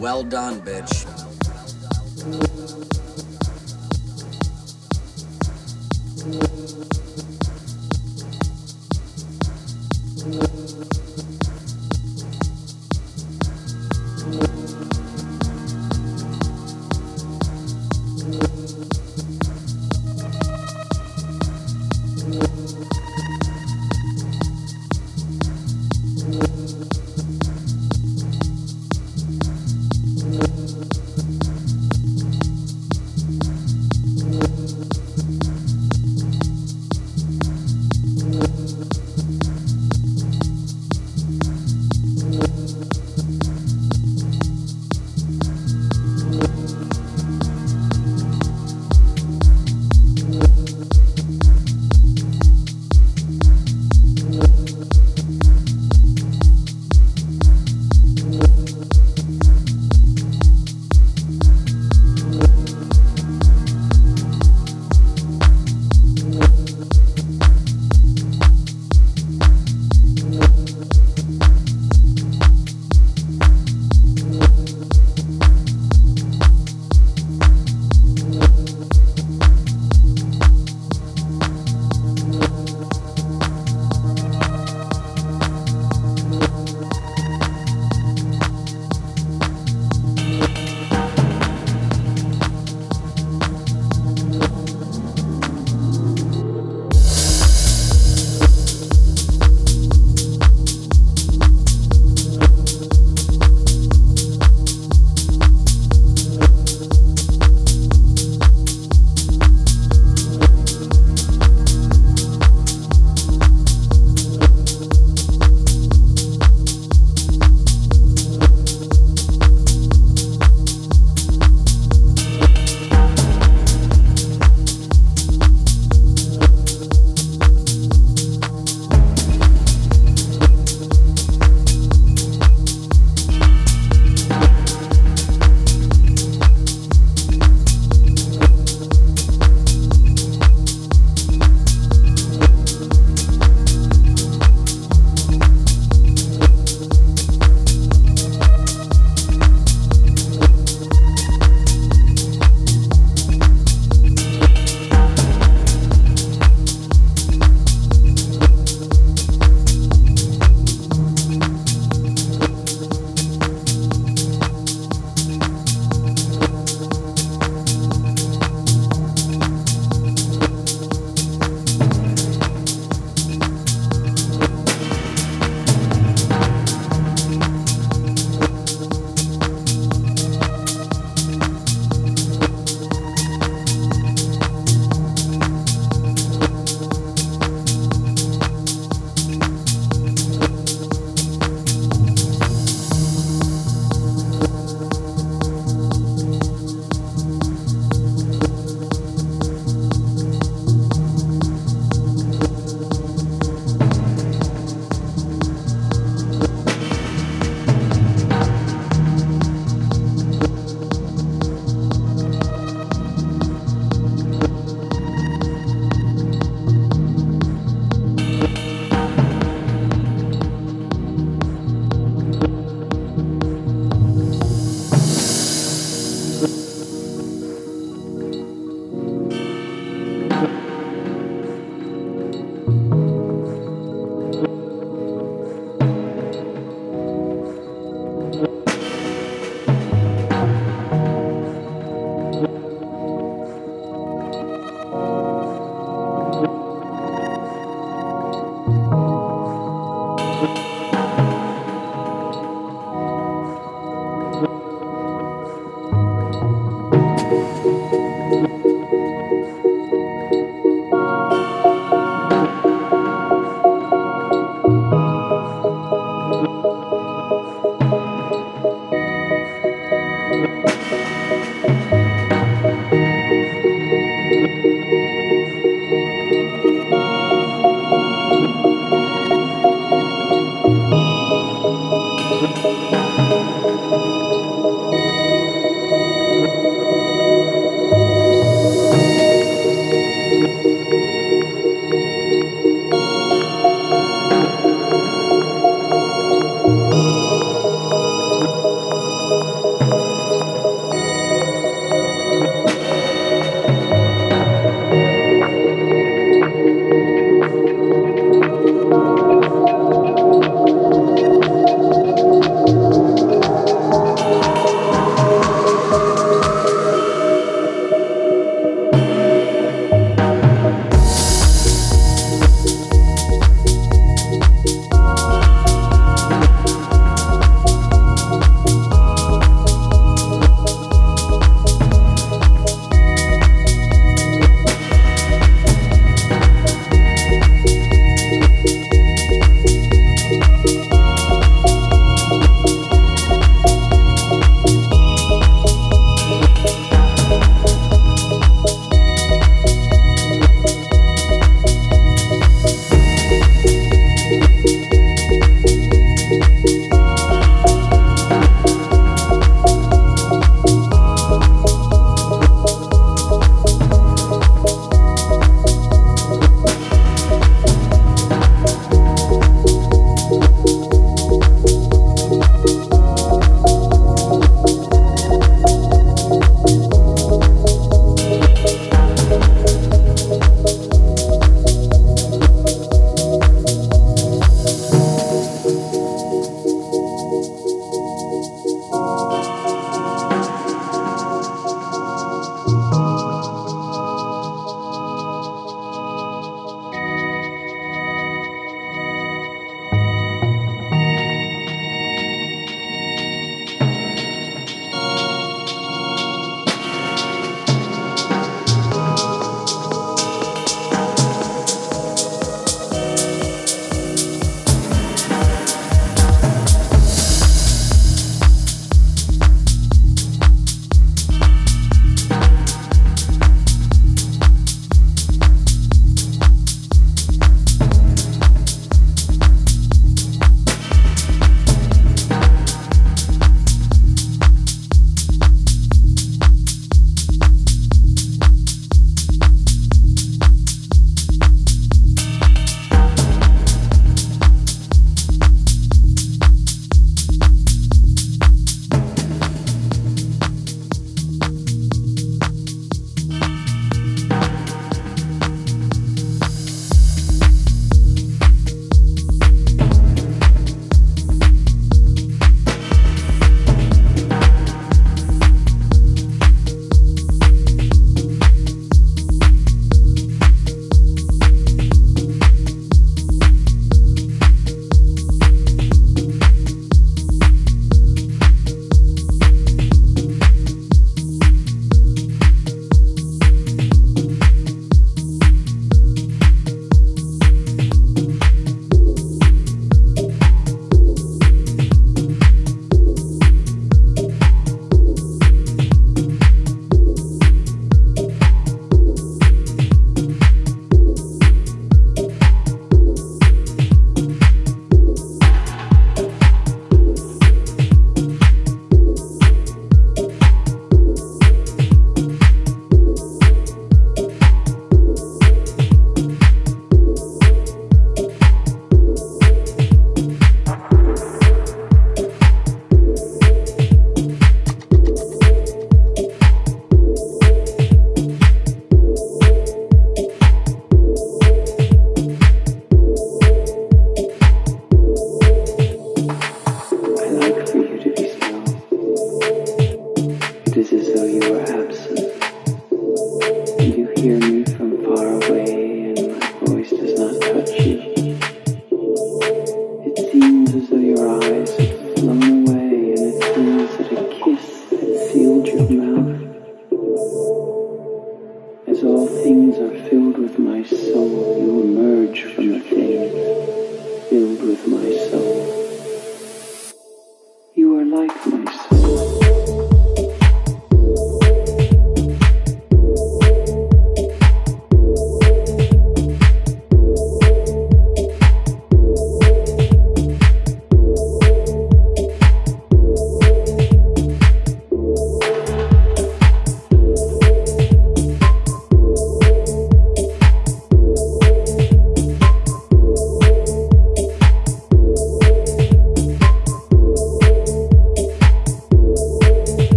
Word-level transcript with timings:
Well 0.00 0.24
done, 0.24 0.62
bitch. 0.62 1.19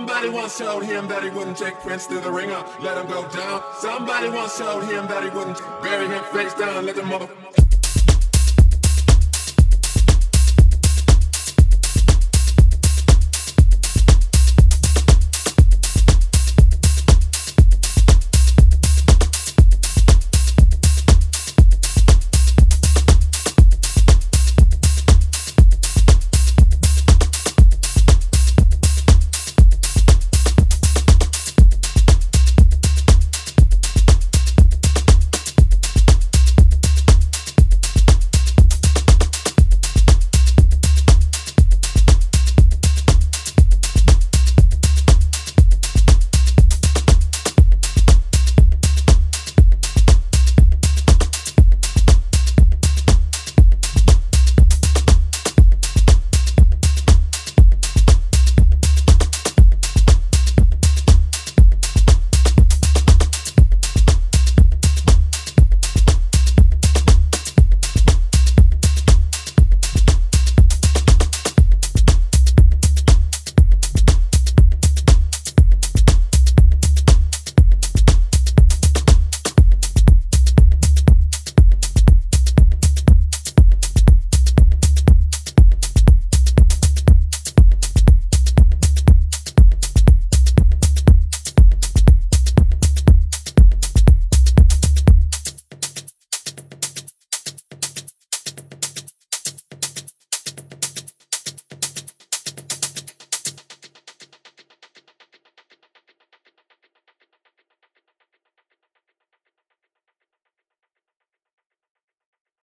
Somebody 0.00 0.30
once 0.30 0.56
told 0.56 0.84
him 0.84 1.08
that 1.08 1.22
he 1.22 1.28
wouldn't 1.28 1.58
take 1.58 1.74
Prince 1.74 2.06
through 2.06 2.20
the 2.20 2.32
ringer, 2.32 2.64
let 2.80 2.96
him 2.96 3.06
go 3.06 3.28
down. 3.28 3.62
Somebody 3.80 4.30
once 4.30 4.56
told 4.56 4.84
him 4.84 5.06
that 5.08 5.22
he 5.22 5.28
wouldn't 5.28 5.60
bury 5.82 6.06
him 6.08 6.24
face 6.32 6.54
down, 6.54 6.86
let 6.86 6.96
the 6.96 7.02
mother. 7.02 7.28